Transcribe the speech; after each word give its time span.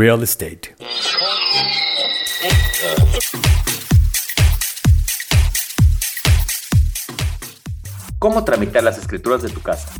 Real 0.00 0.22
Estate. 0.22 0.74
¿Cómo 8.18 8.42
tramitar 8.42 8.82
las 8.82 8.96
escrituras 8.96 9.42
de 9.42 9.50
tu 9.50 9.60
casa? 9.60 9.92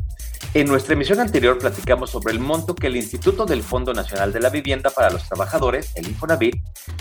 En 0.54 0.68
nuestra 0.68 0.94
emisión 0.94 1.20
anterior 1.20 1.58
platicamos 1.58 2.08
sobre 2.08 2.32
el 2.32 2.40
monto 2.40 2.74
que 2.74 2.86
el 2.86 2.96
Instituto 2.96 3.44
del 3.44 3.62
Fondo 3.62 3.92
Nacional 3.92 4.32
de 4.32 4.40
la 4.40 4.48
Vivienda 4.48 4.88
para 4.88 5.10
los 5.10 5.28
Trabajadores, 5.28 5.92
el 5.96 6.08
Infonavit, 6.08 6.54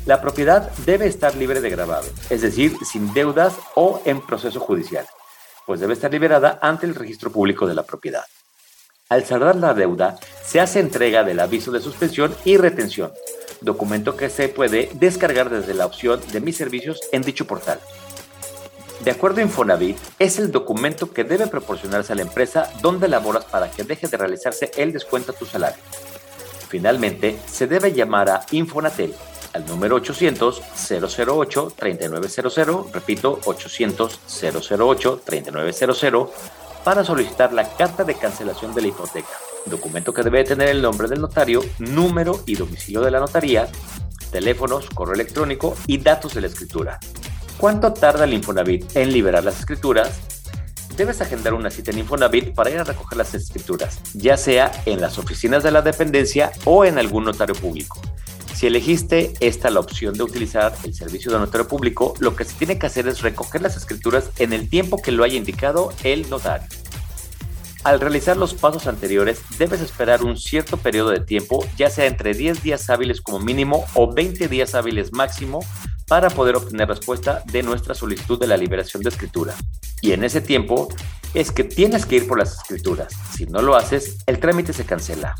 La 0.06 0.20
propiedad 0.20 0.70
debe 0.86 1.08
estar 1.08 1.34
libre 1.34 1.60
de 1.60 1.68
gravamen, 1.68 2.08
es 2.30 2.40
decir, 2.40 2.76
sin 2.84 3.12
deudas 3.12 3.54
o 3.74 4.00
en 4.04 4.20
proceso 4.20 4.60
judicial, 4.60 5.04
pues 5.66 5.80
debe 5.80 5.94
estar 5.94 6.12
liberada 6.12 6.60
ante 6.62 6.86
el 6.86 6.94
registro 6.94 7.32
público 7.32 7.66
de 7.66 7.74
la 7.74 7.82
propiedad. 7.82 8.22
Al 9.08 9.24
saldar 9.24 9.56
la 9.56 9.74
deuda, 9.74 10.16
se 10.44 10.60
hace 10.60 10.78
entrega 10.78 11.24
del 11.24 11.40
aviso 11.40 11.72
de 11.72 11.80
suspensión 11.80 12.36
y 12.44 12.56
retención, 12.56 13.10
documento 13.60 14.16
que 14.16 14.30
se 14.30 14.48
puede 14.48 14.90
descargar 14.94 15.50
desde 15.50 15.74
la 15.74 15.86
opción 15.86 16.20
de 16.30 16.40
mis 16.40 16.56
servicios 16.56 17.00
en 17.10 17.22
dicho 17.22 17.48
portal. 17.48 17.80
De 19.00 19.10
acuerdo 19.10 19.40
a 19.40 19.42
Infonavit, 19.42 19.98
es 20.20 20.38
el 20.38 20.52
documento 20.52 21.12
que 21.12 21.24
debe 21.24 21.48
proporcionarse 21.48 22.12
a 22.12 22.16
la 22.16 22.22
empresa 22.22 22.70
donde 22.80 23.08
laboras 23.08 23.44
para 23.46 23.72
que 23.72 23.82
deje 23.82 24.06
de 24.06 24.16
realizarse 24.16 24.70
el 24.76 24.92
descuento 24.92 25.32
a 25.32 25.34
tu 25.34 25.46
salario. 25.46 25.82
Finalmente, 26.68 27.40
se 27.50 27.66
debe 27.66 27.92
llamar 27.92 28.30
a 28.30 28.46
Infonatel 28.52 29.12
al 29.56 29.66
número 29.66 30.00
800-008-3900, 30.00 32.92
repito, 32.92 33.40
800-008-3900, 33.40 36.30
para 36.84 37.02
solicitar 37.02 37.52
la 37.52 37.68
carta 37.76 38.04
de 38.04 38.14
cancelación 38.14 38.72
de 38.74 38.82
la 38.82 38.88
hipoteca, 38.88 39.32
documento 39.64 40.12
que 40.14 40.22
debe 40.22 40.44
tener 40.44 40.68
el 40.68 40.82
nombre 40.82 41.08
del 41.08 41.20
notario, 41.20 41.60
número 41.78 42.44
y 42.46 42.54
domicilio 42.54 43.00
de 43.00 43.10
la 43.10 43.18
notaría, 43.18 43.68
teléfonos, 44.30 44.88
correo 44.90 45.14
electrónico 45.14 45.74
y 45.86 45.98
datos 45.98 46.34
de 46.34 46.42
la 46.42 46.46
escritura. 46.46 47.00
¿Cuánto 47.58 47.92
tarda 47.92 48.24
el 48.24 48.34
Infonavit 48.34 48.96
en 48.96 49.12
liberar 49.12 49.42
las 49.42 49.58
escrituras? 49.58 50.20
Debes 50.96 51.20
agendar 51.20 51.54
una 51.54 51.70
cita 51.70 51.90
en 51.90 51.98
Infonavit 51.98 52.54
para 52.54 52.70
ir 52.70 52.78
a 52.78 52.84
recoger 52.84 53.18
las 53.18 53.34
escrituras, 53.34 53.98
ya 54.14 54.36
sea 54.36 54.70
en 54.84 55.00
las 55.00 55.18
oficinas 55.18 55.62
de 55.62 55.70
la 55.70 55.82
dependencia 55.82 56.50
o 56.64 56.84
en 56.84 56.98
algún 56.98 57.24
notario 57.24 57.54
público. 57.54 58.00
Si 58.56 58.66
elegiste 58.66 59.34
esta 59.40 59.68
la 59.68 59.80
opción 59.80 60.14
de 60.14 60.22
utilizar 60.22 60.74
el 60.82 60.94
servicio 60.94 61.30
de 61.30 61.38
notario 61.38 61.68
público, 61.68 62.14
lo 62.20 62.34
que 62.34 62.46
se 62.46 62.54
tiene 62.54 62.78
que 62.78 62.86
hacer 62.86 63.06
es 63.06 63.20
recoger 63.20 63.60
las 63.60 63.76
escrituras 63.76 64.30
en 64.38 64.54
el 64.54 64.70
tiempo 64.70 64.96
que 64.96 65.12
lo 65.12 65.24
haya 65.24 65.36
indicado 65.36 65.92
el 66.04 66.30
notario. 66.30 66.66
Al 67.84 68.00
realizar 68.00 68.38
los 68.38 68.54
pasos 68.54 68.86
anteriores, 68.86 69.42
debes 69.58 69.82
esperar 69.82 70.24
un 70.24 70.38
cierto 70.38 70.78
periodo 70.78 71.10
de 71.10 71.20
tiempo, 71.20 71.66
ya 71.76 71.90
sea 71.90 72.06
entre 72.06 72.32
10 72.32 72.62
días 72.62 72.88
hábiles 72.88 73.20
como 73.20 73.40
mínimo 73.40 73.84
o 73.92 74.10
20 74.10 74.48
días 74.48 74.74
hábiles 74.74 75.12
máximo, 75.12 75.60
para 76.08 76.30
poder 76.30 76.56
obtener 76.56 76.88
respuesta 76.88 77.42
de 77.52 77.62
nuestra 77.62 77.94
solicitud 77.94 78.40
de 78.40 78.46
la 78.46 78.56
liberación 78.56 79.02
de 79.02 79.10
escritura. 79.10 79.54
Y 80.00 80.12
en 80.12 80.24
ese 80.24 80.40
tiempo 80.40 80.88
es 81.34 81.52
que 81.52 81.64
tienes 81.64 82.06
que 82.06 82.16
ir 82.16 82.26
por 82.26 82.38
las 82.38 82.54
escrituras. 82.54 83.12
Si 83.36 83.44
no 83.44 83.60
lo 83.60 83.76
haces, 83.76 84.16
el 84.24 84.40
trámite 84.40 84.72
se 84.72 84.86
cancela. 84.86 85.34